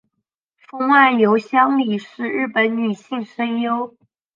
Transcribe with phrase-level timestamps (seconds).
[0.67, 3.95] 峰岸由香里是日本女性声优。